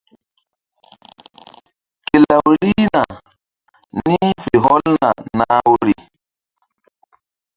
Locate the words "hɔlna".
4.65-5.09